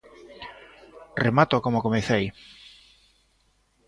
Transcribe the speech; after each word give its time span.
Remato 1.25 1.57
como 1.65 1.83
comecei. 1.85 2.23